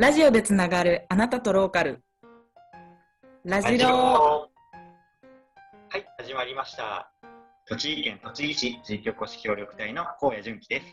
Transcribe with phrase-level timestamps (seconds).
[0.00, 2.02] ラジオでつながるあなたとローカル。
[3.44, 4.48] ラジロ
[5.90, 7.12] はい、始まりました。
[7.68, 10.86] 栃木県栃木市地域おこし協力隊の高野純喜です。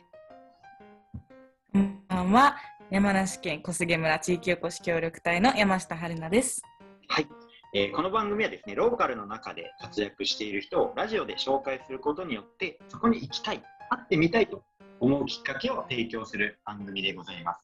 [1.72, 2.58] こんばんは。
[2.90, 6.62] 山梨県小菅村地域おこし協力隊の山下春奈です。
[7.08, 7.28] はい、
[7.76, 14.66] えーこの番組はですね、ローカルの中で活躍している人をラジオで紹介することによって、そこに行きたい、会ってみたいと
[15.00, 17.62] 思うきっかけを提供する番組でございます。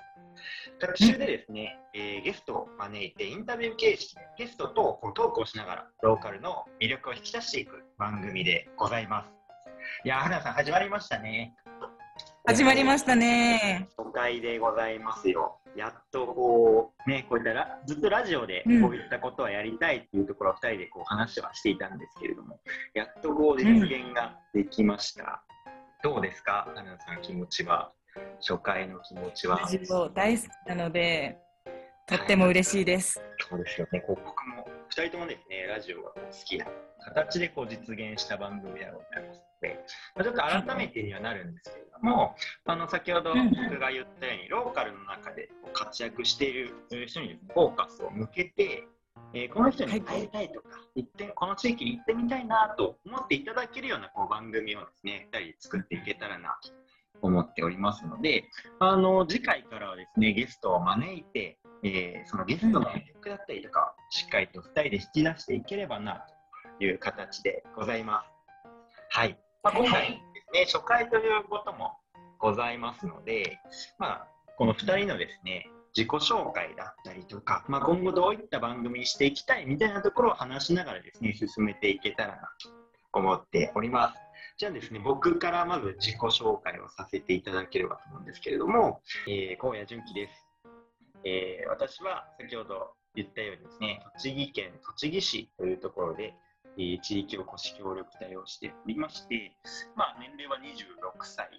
[0.79, 9.29] 各週でですね、えーゲストを招いてインタビュー形式でゲストとこうトークをしながらローカルの魅力を引き出していく番組でございます。
[10.05, 11.53] いやー、春菜さん始まりましたね。
[12.45, 13.87] 始まりましたね。
[13.97, 15.59] 初回でございますよ。
[15.75, 22.59] やっとこう、ね、こういったら、ずっとラジオでうんこういったことはやりたいっていうところを二人でこう話はしていたんですけれども、
[22.93, 25.43] やっとこう実現ができました。
[26.03, 27.91] どうですか花菜さん気持ちは？
[28.39, 29.67] 初回の気持ちはラ。
[29.67, 31.37] ジオ大好きなので、
[32.05, 33.21] とっても嬉しいです。
[33.49, 34.01] そうですよね。
[34.01, 36.65] こう僕も二人ともですね、ラジオが好きな
[36.99, 39.79] 形でこう実現した番組でございますので、
[40.15, 48.83] まあ、ちょっと改めてにはなるんですけれども、あの先ほどうん僕が言ったように、ローカルの中で活躍している人にですねフォーカスを向けて、
[49.33, 56.69] えーこの人に会いたいとか、行ってこの地域に行ってみたいなと思っていただけるようなこう番組をですね、二人で作っていけたらなと
[57.27, 58.45] 思っておりますので、
[58.79, 66.25] あの次回からはですね、ゲストを招いて、えーそのゲストの魅力だったりとか、しっかりと2人で引き出していければな
[66.79, 68.29] という形でございます。
[69.09, 69.37] はい。
[69.63, 71.91] まあ、今回ですね、初回ということも
[72.39, 73.59] ございますので、
[73.97, 84.19] まあ、この2人のですね、自己紹介だったりとか、まあ、今後どういった番組にしていきたいみたいなところを話しながらですね、進めていけたらなと思っております。
[84.55, 90.47] じゃあですね、僕からまず自己紹介をさせていただければと思うんですけれども、えー、荒野純喜です。
[91.25, 96.35] えー私は先ほど言ったようにですね、栃木県栃木市というところで、
[96.77, 99.51] えー地域おこし協力隊をしておりまして、
[99.95, 101.49] まあ、年齢は26歳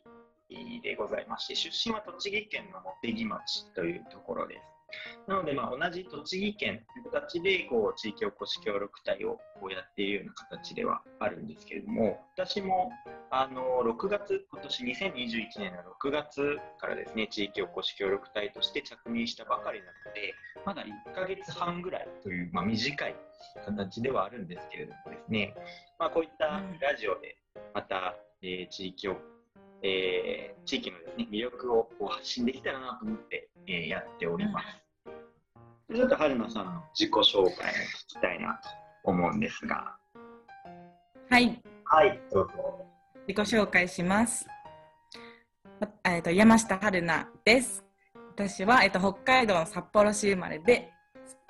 [0.83, 4.84] でございまして、出身は栃木県の茂木町というところです。
[5.27, 12.91] なので、まあ、同じ栃木県という形でこう地域おこし協力隊をこうやっているような形ではあるんですけれども、私も
[13.31, 20.35] あの6月、今年2021年の6月からですね、地域おこし協力隊として着任したばかりなので、
[20.67, 23.17] まだ1ヶ月半ぐらいという、まあ、短い
[23.65, 25.55] 形ではあるんですけれどもですね、
[25.99, 27.39] まあ、こういったラジオで
[27.73, 29.17] また、えー地域を、
[29.83, 34.84] えー地域のです、ね、魅力をこう発信できたらなと思って、えーやっております。
[35.89, 37.55] でちょっと春菜さんの自己紹介を聞
[38.09, 38.69] きたいなと
[39.05, 39.97] 思うんですが、
[41.31, 41.61] はい。
[41.85, 42.87] はい、どうぞ。
[43.27, 44.47] 自己紹介します。
[45.81, 47.85] わえっと山下春奈です。
[48.37, 50.91] 私は、えっと北海道の札幌市生まれで、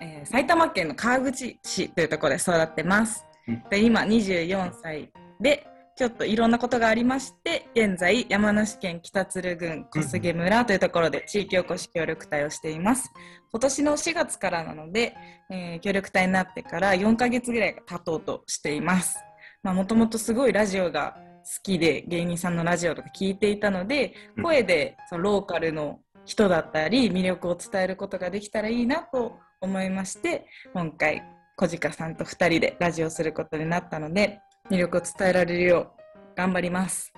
[0.00, 3.62] えー埼玉県の川口市というところで育ってますうん。
[3.71, 5.66] で今24歳で、
[5.97, 13.12] ちょっといろんなことがありまして、現在山梨県北鶴郡小菅村というところで地域おこし協力隊をしています。
[13.53, 15.15] 今年の4月からなので、
[15.50, 19.19] えー協力隊になってから4ヶ月ぐらいが経とうとしています。
[19.62, 31.22] まあもともとすごいラジオが好きで芸人さんのラジオとか聞いていたのでうん声でそのローカルの人だったり魅力を伝えることができたらいいなと思いまして今回
[31.56, 37.12] 小鹿さんと2人でラジオすることになったので魅力を伝えられるよう頑張ります。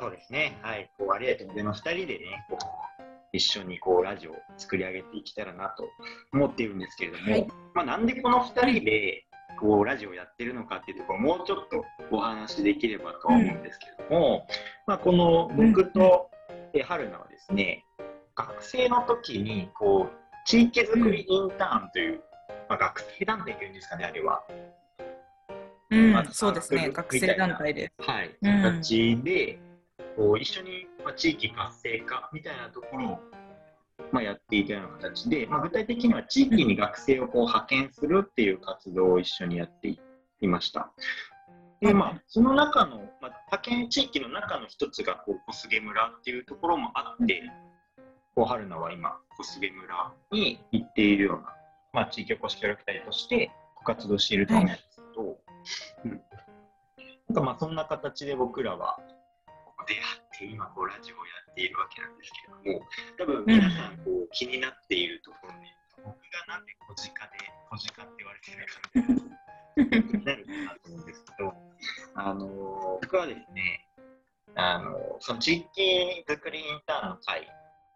[0.00, 0.58] そうですね。
[0.62, 0.90] はい。
[0.98, 1.82] こう、ありがとうございます。
[1.84, 5.88] 二人でね、こう、一緒にこう、ラジオを作り上げていけたらなと
[6.32, 9.24] 思っているんですけれども、はいまあ、なんでこの二人で、
[9.60, 14.46] こう、ラジオをやってるのかっていうところ、もうちょっとお話しできればとは思うんですけれども、
[14.86, 16.30] まあ、この僕と、
[16.74, 17.84] え春菜はですね、
[18.34, 22.22] 学生の時に、こう、地域づくりインターンという、
[22.68, 24.42] まあ、学生団体というんですかね、あれは。
[25.90, 26.90] うんまあ、そうですね。
[26.90, 28.08] 学生団体です。
[28.08, 29.58] はい、うん形で、
[30.16, 33.20] こう一緒に、まあ、地域活性化みたいなところを、
[34.12, 39.98] まあ、やっていたような形で、まあ、具体的には地域に学生をこう派遣するっていう活動を一緒にやってい
[40.40, 40.92] いました。
[41.80, 47.42] で、まあ、その中の、まあ、派遣地域の中の一つがこう小菅村っていうところもあって、
[48.34, 51.54] こう春菜は今、小菅村に行っているような、
[51.92, 55.38] まあ、地域おこし協力隊としてご活動していると思うんですけど、
[56.04, 56.20] うん。
[57.28, 58.98] なんかまあそんな形で僕らは
[59.86, 60.04] 出会っ
[60.38, 62.86] て今こうラジオをやっているわけなんですけれども
[63.18, 65.58] 多分皆さんこう気になっているところで、
[65.96, 66.14] 僕が
[66.48, 67.38] なんで小鹿で
[67.70, 71.54] 小鹿って言われてるかみたいななるかなと思うんですけど、
[72.14, 73.86] あのー僕はですね、
[74.56, 77.48] あのーその地域づくりインターンの会、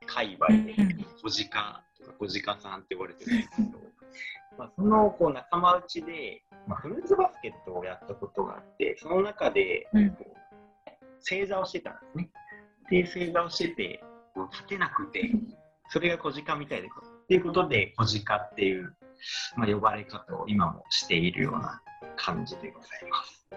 [0.07, 3.79] 界隈でうん小鹿とか、小鹿さんって呼ばれてるんですけど、
[4.59, 10.33] まあ、そのこう仲間内で、まあ、フルーツバスケットをやったことがあって、その中で、うんこう
[11.23, 12.31] 正座をしてたんですね。
[12.91, 14.05] で、正座をしてて、
[14.51, 15.31] 立てなくて、
[15.89, 18.97] それが小鹿みたいで、っていうことで、小鹿っていう、
[19.57, 21.81] まあ、呼ばれ方を今もしているような
[22.17, 23.49] 感じでございます。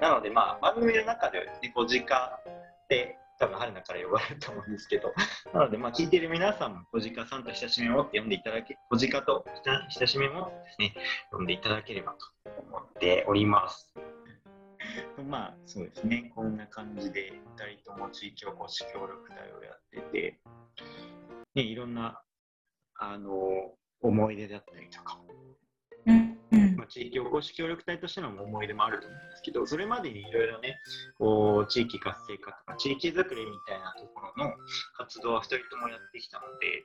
[0.00, 5.12] なので、まあ、番組の中ではですね、小鹿って、多分春菜から呼ばれると思うんですけど、
[5.52, 10.94] なので、まあ、聞いてる皆さんも小鹿さんと親しみを持って呼んでいただけ、小鹿と親しみを持ってですね、
[11.30, 13.94] 呼んでいただければと思っております。
[15.28, 20.40] まあ、そうですね、こんな感じで、2人とも地域おこし協力隊をやってて、
[21.54, 22.22] ね、いろんな、
[22.98, 25.20] あの、思い出だったりとか、
[26.86, 30.78] 地域おこし協力隊としての思い出もあると思うんですけど、それまでにいろいろね、
[31.18, 34.52] こう地域活性化とか、地域づくりみたいなところの
[34.96, 36.84] 活動は2人ともやってきたので、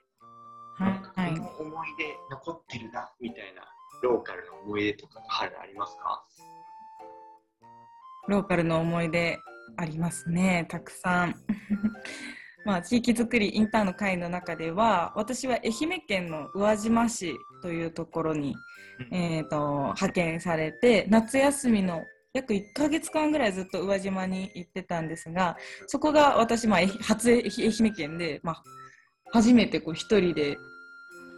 [0.77, 3.61] はいこの思い出残ってるなみたいな
[4.01, 6.23] ローカルの思い出とか春ありますか？
[8.27, 9.37] ローカルの思い出
[9.77, 11.35] ありますね、たくさん。
[12.65, 18.55] まあ、地域づくりインターンの会の中では私は愛媛県の宇和島市というところに、
[19.11, 22.03] えー、と派遣されて夏休みの
[22.33, 27.43] 約1ヶ月間ぐらいずっと宇和島に行ってたんですがそこが私、まあ、え初愛
[27.87, 28.63] 媛県で、まあ、
[29.31, 30.57] 初めてこう一人で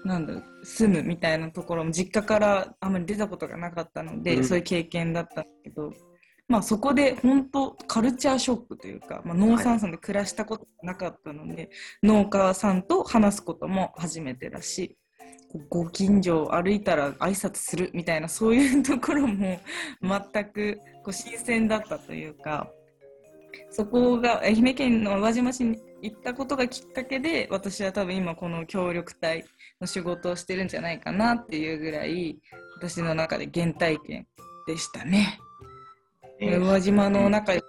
[0.05, 0.33] なんだ
[0.63, 4.43] 住むみたいなところも実家からあんまり出たことがなかったので、うん。
[4.43, 5.93] そういう経験だったんだけど、
[6.47, 11.69] まあ、そこで本当カルチャーショックというか、まあ、農産村で暮らしたことがなかったので、
[12.03, 14.97] 農家さんと話すことも初めてだし
[15.69, 19.59] ご近所を歩いたら挨拶するみたいなそういうところも
[20.01, 22.69] 全くこう新鮮だったというか
[23.69, 29.45] そこが愛媛県の宇和島市に行ったことがきっかけで私は多分今この協力隊
[29.79, 32.37] の仕事をしてるんじゃないかなっていうぐらい
[32.77, 34.27] 私の中で原体験
[34.67, 35.39] でしたね。
[36.39, 37.63] え宇和島の中で、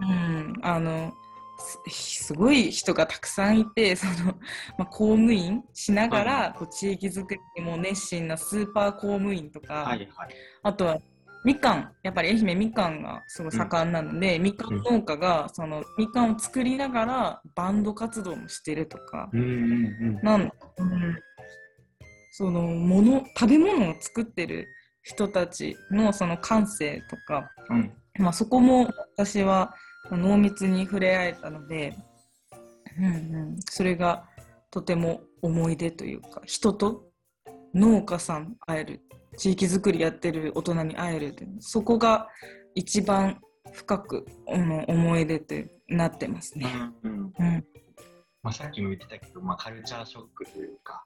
[0.00, 1.12] うん、あの
[1.58, 4.32] すすごい人がたくさんいて その、
[4.76, 10.28] まあ、公務員しながら、こう地域づくりにも熱心なスーパー公務員とか、はいはい。
[10.62, 10.98] あとは
[11.44, 19.56] みかんやっぱり愛媛みかんがすごい盛んなので、みかん農家がそのみかんを作りながらバンド活動もしてるとか、うんうんう
[20.10, 20.20] ん。
[20.22, 20.50] なん、うん、
[22.32, 24.68] そのもの食べ物を作ってる
[25.02, 27.92] 人たちのその感性とか、うん。
[28.18, 29.74] まあ、そこも私は
[30.10, 31.96] 濃密に触れ合えたので、
[32.98, 34.24] うんうん、それが
[34.70, 37.04] とても思い出というか人と
[37.74, 39.00] 農家さん会える
[39.36, 42.28] 地域づくりやってる大人に会えるってそこが
[42.74, 43.40] 一番
[43.72, 46.66] 深く、うん思い出ってなってますね。
[47.02, 47.32] うんうん。
[47.38, 47.64] うん。
[48.42, 51.04] まあ、さっきも言ってたけど、まあ、カルチャーショックというか、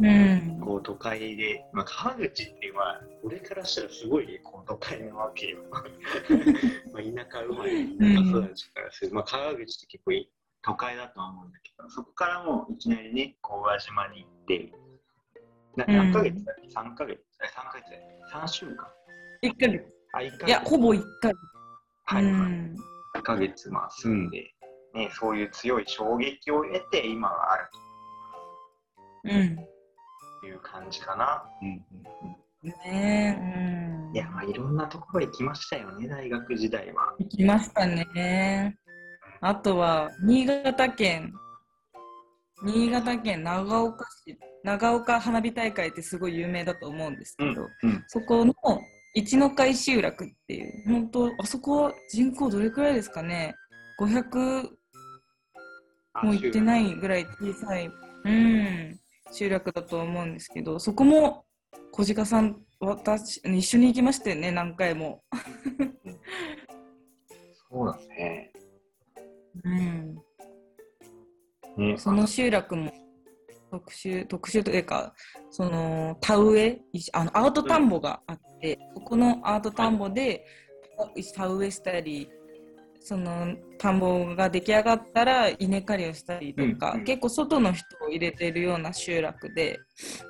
[0.00, 5.58] うんこう都会で、まあ、川口っていうのは、俺からしたらすごいこう都会なわけよ。
[5.70, 10.30] まあ田舎生まれ、田舎育ちからする、まあ、川口って結構い
[10.62, 14.72] 都会だとは思うんだけど、そこからもういきなりね、こう宇和島に行って、
[15.76, 18.88] なうん何ヶ月だっけ ?3 ヶ月え ?3 ヶ月だよね ?3 週間
[19.42, 21.38] 1ヶ月あ、1ヶ月いやほぼ1ヶ月。
[22.04, 22.32] はいはい。
[22.32, 22.76] うん
[23.16, 24.54] 1ヶ月まあ住んで、
[24.94, 27.68] ね、そういう強い衝撃を得て今がある
[29.24, 29.79] うんと
[30.46, 31.44] いう感じかな。
[31.62, 31.84] うん
[32.62, 34.14] ねえ、うん。
[34.14, 37.14] いや、まあ、いろんなところ行きましたよね、大学時代は。
[37.18, 38.76] 行きましたね。
[39.40, 41.32] あとは、新潟県、
[42.62, 48.04] 新潟県長岡市、長岡花火大会ってすごい有名だと思うんですけど、うん。
[48.08, 48.54] そこの
[49.14, 53.54] 一の会集落っていう、本当、あそこは人口どれくらいですかね、
[53.98, 54.68] 500
[56.22, 57.90] も行ってないぐらい小さい、
[58.24, 58.99] うん、
[59.32, 61.44] 集落だと思うんですけど、そこも
[61.92, 65.22] 小鹿さん、私、一緒に行きましたよね、何回も。
[67.70, 68.52] そうだね。
[69.64, 70.14] うん
[71.76, 72.92] ねその集落も
[73.70, 75.14] 特集特集というか
[75.50, 80.44] その田植えいあのアート田んぼがあって、そこのアート田んぼで
[81.34, 82.30] 田植えしたり
[83.02, 89.78] その田んぼが出来上がったら稲刈りをしたりとか、うんうん結構外の人を入れてるような集落で、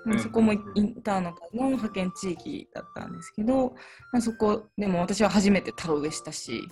[0.07, 3.75] うんそこもインターの会の派遣地域だったんですけど、
[4.13, 6.63] まあそこでも私は初めて田植えしたし。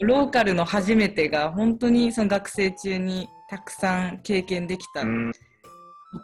[0.00, 5.32] ローカルの初めてが本当にその学生中にたくさん経験できたとうん、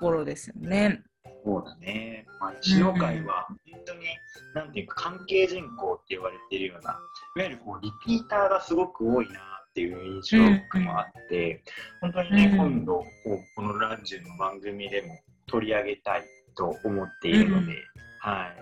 [0.01, 1.03] ころですよね。
[1.45, 2.27] そうだね。
[2.41, 4.07] まあ、石の会は本当に、
[4.55, 6.93] なんていうか、関係人口って言われているような、
[7.37, 11.63] いわゆるこうリピーターがすごく多いなっっていう印象もあって、
[12.01, 12.57] 本当にね、うん。
[12.59, 15.17] 今度こうこのラジオの番組でも
[15.47, 16.25] 取り上げたい
[16.57, 17.79] と思っているので、うん。
[18.19, 18.53] は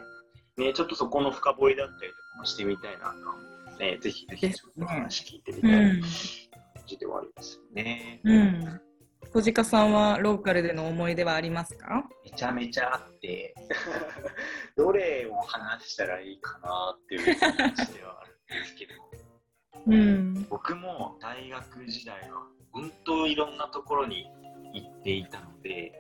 [0.59, 0.61] い。
[0.61, 3.19] ね、ちょっとそこの深掘りだったりとかもしてみたいなと思
[3.69, 6.03] うので、ぜひぜひちょっとお話聞いてみたいな感
[6.87, 8.21] じではありますよね。
[8.25, 8.81] うん。
[9.33, 11.95] 小鹿さんはローカルでの思い出はありますか？
[11.95, 12.06] め
[12.37, 13.55] ちゃめちゃあって、
[14.77, 18.93] どれを話したらいいかなっていう感じではあるんですけど、
[19.87, 20.47] うん。
[20.49, 24.31] 僕も大学時代は本当いろんなところに
[24.75, 25.93] 行っていたので、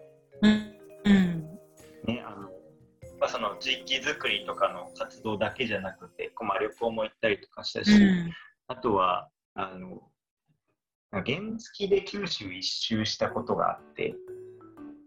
[0.42, 0.76] うん。
[1.04, 1.58] うん。
[2.04, 2.50] ね、あの、
[3.18, 8.32] まあ、その地域づくりとかの活動だけじゃなくて、こうまあ、旅行も行ったりとかしたし、うん。
[8.68, 10.02] あとは、あの、
[11.12, 14.16] 原付で九州一周したことがあって、で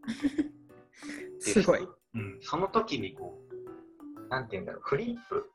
[1.39, 1.87] すごい。
[2.15, 3.39] うん、その時にこ
[4.25, 5.49] う、なんて言うんだろう、フリップ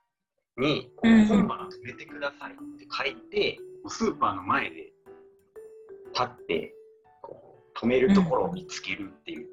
[0.56, 3.58] にこうんう本番止めてくださいって書いて、
[3.88, 4.92] スーパーの前で
[6.14, 6.74] 立って
[7.22, 9.50] こう止めるところを見つけるっていう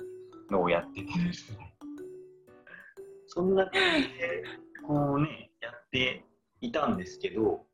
[0.52, 1.76] のをやっててですね、
[3.28, 4.44] そんな感じで
[4.86, 6.24] こうね、やって
[6.62, 7.66] いたんですけど、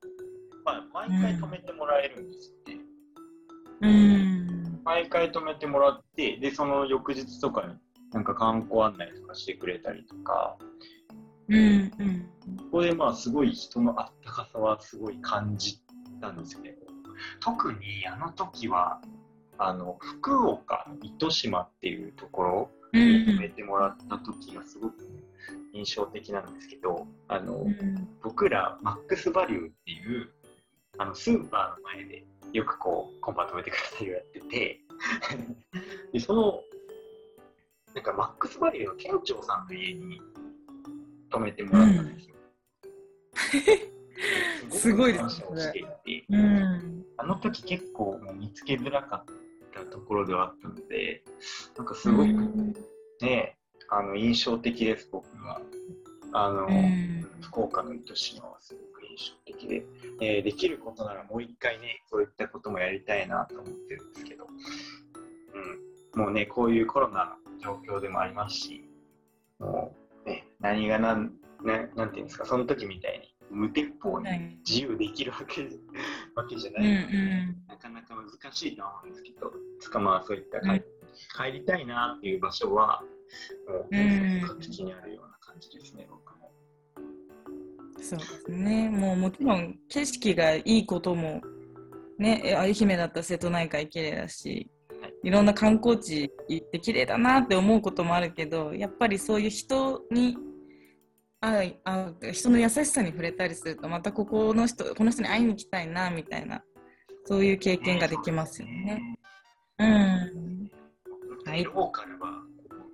[0.64, 2.82] まあ、毎回止めてもらえるんですよね。
[3.82, 4.82] うん。
[4.84, 7.74] 毎回止めてもらって、で、その翌日とかに
[8.14, 10.58] なんか観光案内とかしてくれたりとか、
[11.50, 11.92] うん。
[12.00, 12.30] うん。
[12.58, 15.82] ここでまあすごい人のあったかさはすごい感じ
[16.22, 16.76] たんですよね。
[17.40, 19.02] 特にあの時は、
[19.58, 23.52] あの、福岡の糸島っていうところうに止めん。
[23.52, 24.96] てもらった時がすごく
[25.74, 28.08] 印象的なんですけど、あの、うん。
[28.22, 30.30] 僕らマックスバリューっていう
[30.98, 34.80] あのスーパーの前でよくこうコンパ止めてくださいをやってて
[36.12, 36.62] でその
[37.98, 40.22] なんかマックスバリューの店長さんの家に
[41.32, 42.36] 止めてもらったんですよ。
[44.70, 46.25] すごいですねをしていて。
[46.30, 47.04] うん。
[47.18, 49.34] あの時結構もう見つけづらかっ
[49.74, 51.24] たところではあったので
[51.75, 52.27] なんかすごく
[53.22, 53.58] ね、
[53.89, 55.60] あの印象的です僕は。
[56.34, 57.27] あの、うん。
[57.42, 59.84] 福岡の糸島はすごく印象的で、
[60.22, 64.46] えーできることならもう一回ね、そういったこともやりたいなと思ってるんですけど、
[66.16, 68.90] うん、もうね、こういうコロナの状況でもありますし、
[69.60, 69.96] も
[70.26, 71.34] うね、何がなん、
[71.64, 75.68] ななんていうんですか、その時みたいに無鉄砲にはい自由できるわけ,
[76.36, 76.86] わけじゃなうん。
[76.86, 77.64] い、うん。
[77.68, 80.82] なかなか難しいとは思うんですけど、つかまあそういった帰,、
[81.46, 83.04] 帰りたいなっていう場所は、
[83.68, 86.52] もう、うん各地にあるような感じですね、僕も。
[88.00, 88.90] そうですね。
[88.90, 91.42] もうもちろん景色がいいことも、
[92.18, 94.70] ね、え愛媛だったら瀬戸内海綺麗だし、
[95.27, 100.38] いろんな観光地行って綺麗だなって思うこともあるけど、やっぱりそういう人に
[101.41, 101.81] 会
[102.22, 106.63] う人の優しさに触れたりすると、またここの人、この人に会いに行きたいなみたいな、
[107.25, 109.19] そういう経験ができますよね。
[109.79, 110.72] うん。
[111.46, 112.41] はいローカルは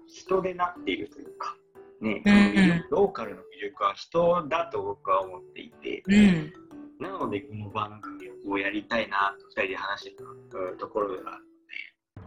[0.07, 1.55] 人でなっているというか、
[2.01, 6.53] ねうんローカルの魅力は人だと僕は思っていて、うん。
[6.99, 10.23] なのでこの番組をやりたいなと2人で話してた
[10.57, 11.52] うんところではあるので、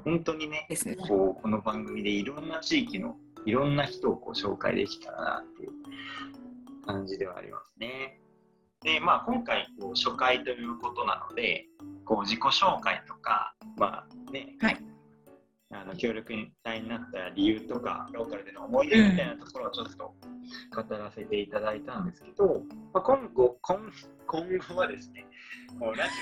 [0.06, 0.76] 本当にね、ね。
[1.08, 5.70] こうこの番組でいろんな地域のいろんな人をこう紹介できたらなっていう
[6.86, 8.20] 感じではありますね。
[8.84, 11.64] で、まあ今回こう初回ということなので、
[12.04, 14.76] こう自己紹介とか、まあね、はい
[15.72, 16.32] あの協力
[16.62, 20.14] 隊になった理由とか、ローカルでの思い出みたいなところをちょっと
[20.88, 22.62] 語らせていただいたんですけど、
[22.94, 23.92] まあ、今後今、
[24.28, 25.26] 今後はですね、
[25.80, 26.12] こうラジ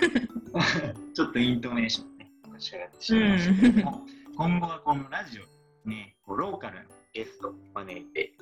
[0.54, 2.13] オ、 ちょっとイントネーション
[2.54, 4.00] ね、私がしましたけども、
[4.37, 8.32] 今後はこのラジオね、こうローカルのゲストを招いて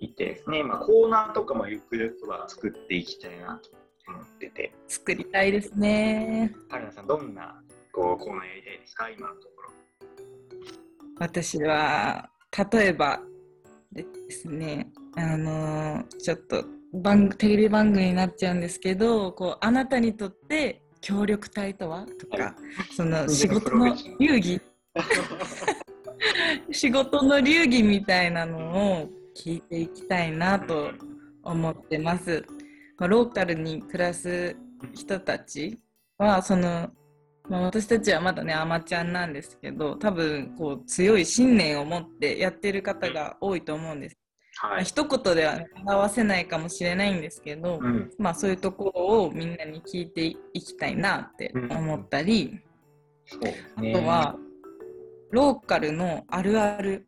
[0.00, 3.70] いってですね、まあ、コーナーとかもゆくゆくは作っていきたいなと
[4.08, 6.52] 思ってて、作りたいですね。
[6.70, 9.72] 春菜さん、どんなこうコーナーやりたいですか、今のところ。
[11.18, 12.30] 私は
[12.72, 13.20] 例えば
[13.92, 22.06] ですねあのーちょっと番テレビ番組になっちゃうんですけどこうあなたにとって協力隊とは？
[22.18, 22.54] とか、はい
[22.94, 24.60] その仕事の流儀
[26.70, 30.92] 仕事の流儀みたいなのを聞いていきたいなと
[31.42, 32.44] 思ってます。
[32.98, 34.56] まあ、ローカルに暮らす
[34.94, 35.80] 人たち
[36.18, 36.88] はその、
[37.48, 44.16] まあ、私たちはまだねアマちゃんなんですけど多分こう強い信念を持ってやってる方が多いと思うんです。
[44.62, 44.84] まあはい。
[44.84, 48.10] 一言では表せないかもしれないんですけど、うん。
[48.18, 52.60] まあそういうところをみんなに聞いていきたいなって思ったり、
[53.26, 54.36] そうですあねとは
[55.30, 57.06] ローカルのあるある、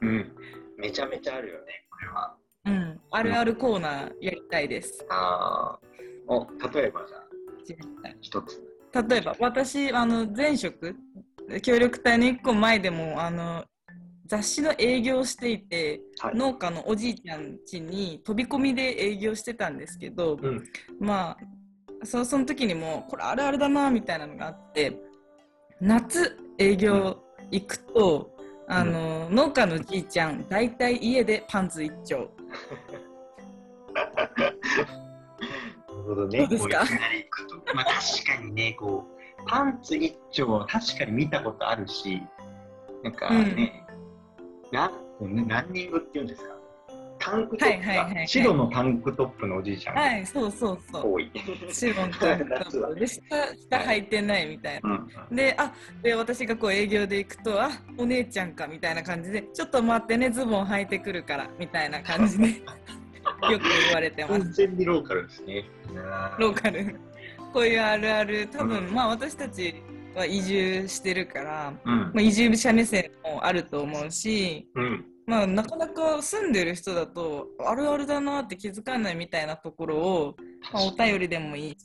[0.00, 0.32] うん、
[0.76, 2.34] めちゃめちゃあるよね、これは。
[2.66, 5.04] うん、あるあるコーナーやりたいです。
[5.08, 5.88] あー。
[6.30, 8.62] お例えばじゃあ、一つ。
[9.08, 10.94] 例えば私あの前職
[11.62, 13.64] 協力隊の1個前でもあの
[14.28, 16.36] 雑誌の営業をしていて、はい。
[16.36, 20.64] 農家のおじいちゃん家に飛び込みで営業してたんですけど、うん。
[21.00, 21.38] まあ
[22.04, 24.96] そその時にもこれあるあるだなみたいなのがあって
[25.80, 28.30] 夏営業行くと、
[28.68, 32.30] あの農家のじいちゃん大体家でパンツ一丁。
[33.94, 34.04] な
[34.44, 34.60] る
[36.04, 36.48] ほどね。
[37.74, 42.22] まあ確かにね、こう、パンツ一丁は確かに見たことあるし、
[43.02, 43.84] なんかね、
[44.72, 44.90] な
[45.48, 46.54] ランニングっていうんですか？
[47.20, 51.12] タンクトップは白のタンクトップのおじいちゃんがはいそうそうそう。
[51.14, 51.30] 多い。
[51.72, 52.08] 白の
[52.48, 53.20] 夏は で下
[53.68, 54.90] 下履いてないみたいな。
[55.28, 55.72] うんであ
[56.02, 62.46] で私がこう営業で行くとあお姉ちゃんかみたいな感じでちょっと待ってねズボン履いてくるからみたいな感じで
[63.50, 64.40] よく言われてます。
[64.40, 65.64] 完全にローカルですね。
[66.38, 66.94] ローカル。
[67.52, 68.46] こういうあるある。
[68.52, 68.94] 多分、うん。
[68.94, 69.74] まあ私たち
[70.18, 71.98] は移住してるから、うん。
[71.98, 75.04] まあ、移住者目線もあると思うし、うん。
[75.26, 80.36] まあ、なかなか住んでる人だとあるあるだなって気づかないみたいなところを、
[80.72, 81.76] まあ、お便りでもいいし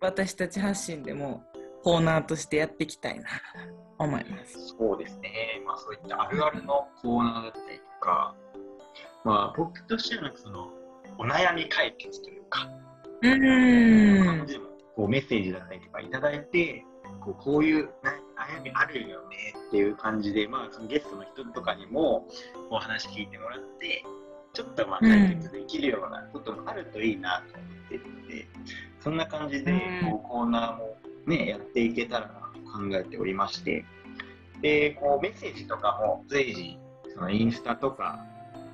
[0.00, 1.42] 私たち発信でも
[1.82, 3.28] コーナーとしてやっていきたいなと
[3.98, 4.68] 思います。
[4.78, 8.34] そうですね、まあ、そういったあるあるのコーナーだったりとか、
[9.24, 10.70] まあ、僕としてはその
[11.18, 12.68] お悩み解決というか、
[13.22, 14.46] うーん。
[14.94, 16.84] こうメッセージだったりとかいただいて、
[17.20, 22.26] こうこういうな悩みあるよねっていう感じで、まあ、そのゲストの人とかにも
[22.70, 24.04] お話聞いてもらって、
[24.52, 28.48] ちょっとまあ解決できるようなこともあるといいなと思ってるので、
[29.00, 30.10] そんな感じでうん。
[30.10, 30.96] こうコーナーも、
[31.26, 33.84] ね、やっていけたらなと考えておりまして、
[34.60, 36.78] でこうメッセージとかも随時
[37.14, 38.24] そのインスタとか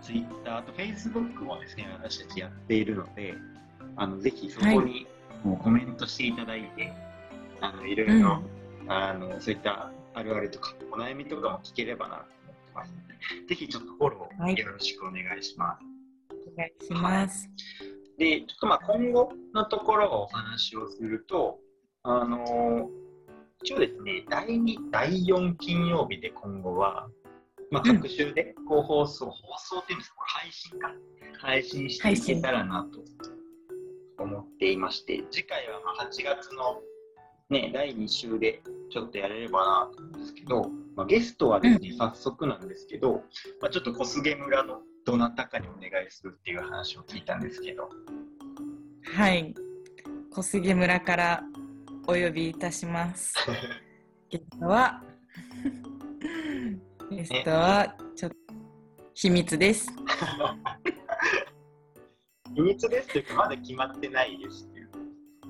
[0.03, 3.35] ツイッターあとフェイスブックもですね私たちやっているので
[3.97, 5.07] あのぜひそこに
[5.45, 6.93] もうコメントしていただいて、
[7.61, 8.42] あのいろいろ、
[8.88, 15.85] あのそういったあるあるとかお悩みとかも聞ければなと思ってますのでぜひちょっとフォロはいーよろしくお願いします。
[16.53, 17.51] お願いします。
[18.18, 21.59] で、ちょっとまあ今後のところをお話をすると、
[22.03, 23.01] あのー
[23.62, 27.09] 一応ですね、第2、第4金曜日で今後は、
[27.70, 30.92] まあ、各週でこう放送、放送っていうんですか、配信か。
[31.42, 33.03] 配信していけたらなと
[34.23, 36.81] 思っていまして、次回はまあ8月の
[37.51, 43.23] ね、第2週でちょっとやれればなと思うんですけど、まあ、ゲストはですね、早速なんですけど、
[43.61, 47.91] まあ、ちょっと小菅村のどなたかにお願いするっていう話を聞いたんですけど、
[49.15, 49.55] はい。
[50.33, 51.43] 小杉村から
[52.07, 53.35] お呼びいたします。
[54.31, 55.03] ゲストは、
[57.11, 58.37] ゲストは、ちょっと、
[59.15, 59.91] 秘密です。
[62.55, 64.69] 秘密ですっていうか、まだ決まってないです。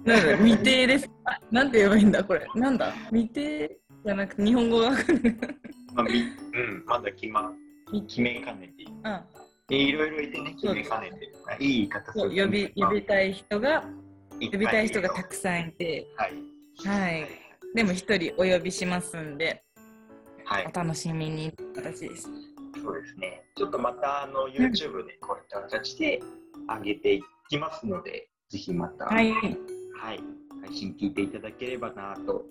[0.04, 1.10] なんだ、未定です。
[1.24, 2.46] あなんて言えばいいんだ、これ。
[2.54, 5.36] なんだ、未定じゃなくて、日本語がわかんない。
[5.94, 7.52] まあ、みうん、まだ決ま、
[8.08, 8.84] 決めかねて。
[8.84, 9.20] うん、
[9.68, 13.84] でいろいろいてね、決めかねていい言い方そう呼び、呼びたい人が、
[14.38, 16.32] い呼びたい人がたくさんいて、はい。
[16.86, 17.28] はい。
[17.74, 19.62] でも一人お呼びしますんで、
[20.44, 20.76] はいお。
[20.76, 22.28] 楽しみに形です。
[22.82, 23.42] そうですね。
[23.56, 26.20] ちょっとまたあの YouTube でこういった形で
[26.68, 29.32] 上げていきますので、ぜひまた、はい。
[30.02, 30.20] はい、
[30.66, 32.42] 配信聞いていただければなと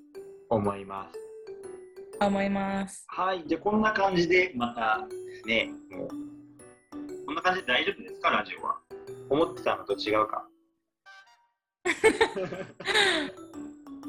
[0.49, 1.17] 思います。
[2.23, 3.05] 思います。
[3.07, 5.07] はい、じゃあこんな感じでまた
[5.47, 6.09] ね、もう、
[7.25, 8.77] こんな感じで大丈夫ですか、ラジオは。
[9.29, 10.45] 思ってたのと違うか？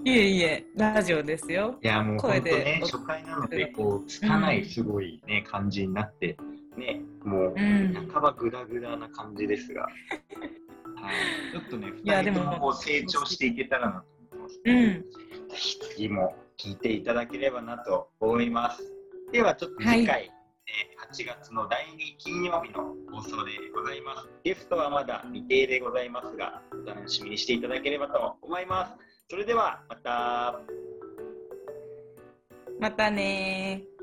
[0.04, 1.78] いえいえ、ラジオですよ。
[1.82, 6.36] いや、もう本当ね、初回なので、こう、つかないすごいね、感じになって、
[6.76, 7.94] ね、もう、うん。
[8.12, 9.86] 半ばグダグダな感じですが、
[11.00, 14.60] はい、ちょっとね、2やでも人ともこう成長していけたらなと思ってます。
[14.64, 14.76] うん。
[15.48, 18.82] ぜひ次も聞いていただければなと思います。
[19.32, 20.40] ではちょっと次回、えー
[21.10, 24.28] 8月の第2金曜日の放送でございます。
[24.44, 28.92] ゲストはまだ未定でございますが、お楽しみにしていただければと思います。
[29.28, 30.60] それではまた。
[32.78, 33.99] またねー。